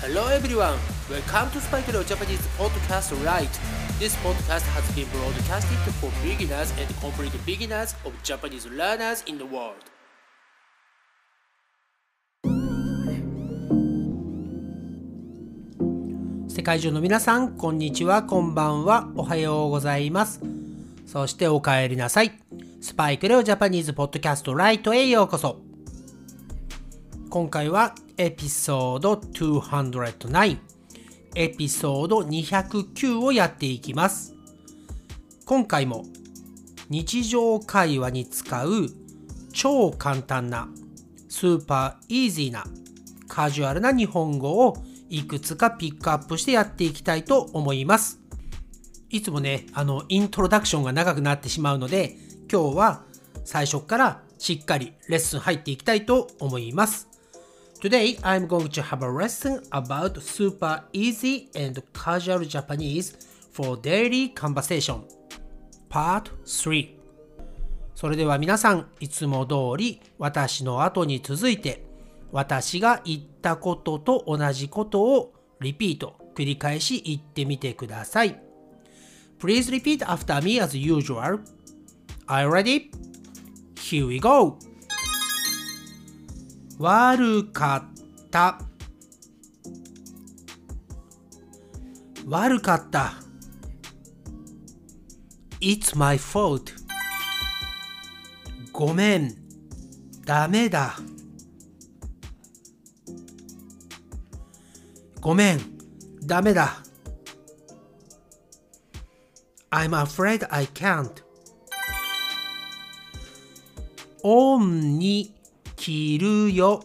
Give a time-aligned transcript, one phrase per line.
[0.00, 0.78] Hello everyone,
[1.10, 3.50] welcome to Spike Leo Japanese podcast right.
[3.98, 9.44] This podcast has been broadcasted for beginners and complete beginners of Japanese learners in the
[9.44, 9.74] world.
[16.48, 20.40] 世界中の皆さん、こんにちは、こんばんは、おはようございます。
[21.06, 22.30] そしてお帰りなさい。
[22.80, 25.67] スパイクレオジャパニーズポッドキャストライトへようこそ。
[27.30, 30.58] 今回はエピソード209、
[31.34, 34.34] エピソード209をやっていきます。
[35.44, 36.06] 今回も
[36.88, 38.86] 日常会話に使う
[39.52, 40.68] 超簡単な
[41.28, 42.64] スーパーイージーな
[43.28, 44.78] カジュアルな日本語を
[45.10, 48.20] いくつかピックアップしてやっていきたいと思います。
[49.10, 52.16] いつもね、あの、イントロダクションが長くなってしまうので、
[52.50, 53.02] 今日は
[53.44, 57.06] 最初からしっかりレッスン入っていきたいと思います。
[57.80, 63.16] Today, I'm going to have a lesson about super easy and casual Japanese
[63.52, 65.04] for daily conversation.
[65.88, 66.88] Part 3
[67.94, 71.84] それでは皆さん、いつも通り私の後に続いて
[72.32, 78.42] 私が言ったことと同じことをリピート、繰り返し言ってみてください。
[79.38, 81.38] Please repeat after me as usual.
[82.26, 82.90] Are you ready?
[83.76, 84.67] Here we go!
[86.78, 88.60] 悪かった。
[92.24, 93.14] 悪かった。
[95.60, 96.72] It's my fault.
[98.72, 99.34] ごめん。
[100.24, 100.94] ダメだ。
[105.20, 105.60] ごめん。
[106.22, 106.76] ダメだ。
[109.70, 111.10] I'm afraid I can't.
[114.22, 115.37] オンに
[115.88, 116.84] 着るよ。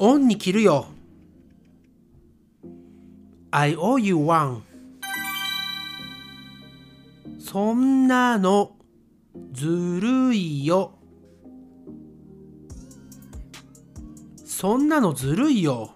[0.00, 0.86] オンに着るよ。
[3.52, 4.62] I owe you one.
[7.38, 8.72] そんなの
[9.52, 10.98] ずるいよ。
[14.44, 15.92] そんなのずるいよ。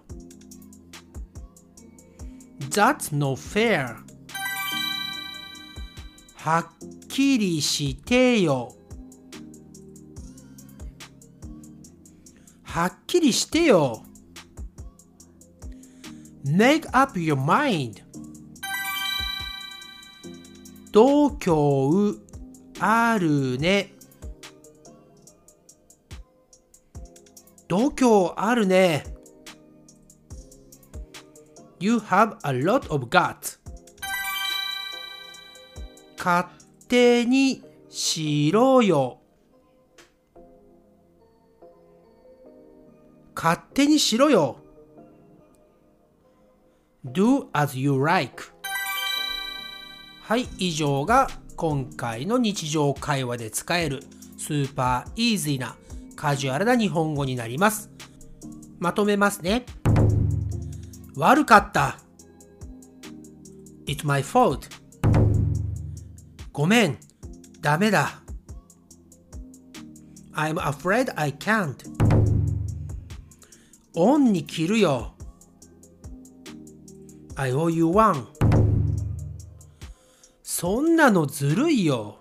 [2.71, 3.97] That's no fair.
[6.37, 8.77] はっきりしてよ。
[12.75, 14.03] はっきりしてよ。
[16.45, 18.03] Make up your mind.
[20.91, 22.19] 度胸
[22.81, 23.93] あるね。
[27.69, 29.05] 度胸あるね。
[31.79, 33.61] You have a lot of guts.
[36.19, 36.49] 勝
[36.89, 39.21] 手にしろよ。
[43.44, 44.56] 勝手にしろよ。
[47.05, 48.43] do as you like
[50.22, 54.03] はい、以上が今回の日常会話で使える
[54.38, 55.77] スーパーイージーな
[56.16, 57.91] カジュアルな日本語になります。
[58.78, 59.66] まとめますね。
[61.15, 61.99] 悪かった。
[63.84, 64.71] It's my fault.
[66.50, 66.97] ごめん。
[67.60, 68.22] ダメだ。
[70.33, 72.03] I'm afraid I can't.
[73.97, 75.15] オンに着るよ。
[77.37, 78.27] I owe you one.
[80.43, 82.19] そんなのずるいよ。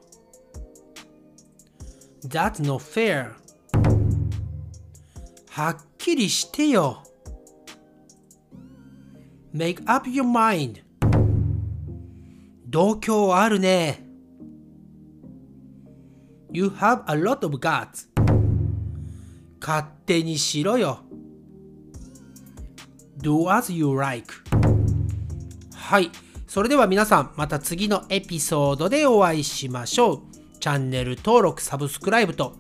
[2.28, 3.34] That's not fair.
[5.50, 7.04] はっきりしてよ。
[9.54, 10.84] Make up your mind.
[12.68, 14.08] 度胸あるね。
[16.52, 18.08] You have a lot of guts.
[19.60, 21.00] 勝手にしろよ。
[23.24, 24.32] Do as you like
[25.74, 26.12] はい。
[26.48, 30.22] それでは皆さん、また次のエピソードでお会いしましょう。
[30.60, 32.56] チャンネル登録、サブスクライブと、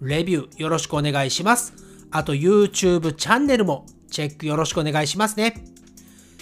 [0.00, 1.74] レビューよろしくお願いします。
[2.10, 5.64] あと YouTube チャンネルもチェックよろしくお願いしますね。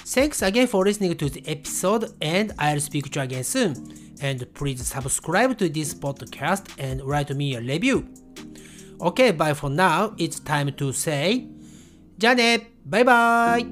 [0.05, 3.75] Thanks again for listening to the episode and I'll speak to you again soon.
[4.23, 8.05] And please subscribe to this podcast and write me a review.
[9.01, 10.15] Okay, bye for now.
[10.17, 11.47] It's time to say
[12.19, 13.66] じゃあねバイバイ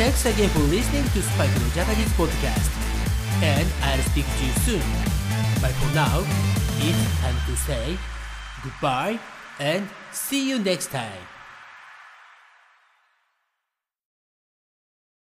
[0.00, 2.70] Thanks again for listening to Spike no Japanese podcast.
[3.42, 4.82] And I'll speak to you soon.
[5.60, 6.24] But for now,
[6.80, 7.98] it's time to say
[8.64, 9.18] goodbye
[9.58, 11.33] and see you next time.